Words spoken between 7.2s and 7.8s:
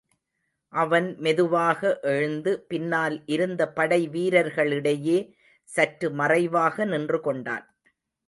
கொண்டான்.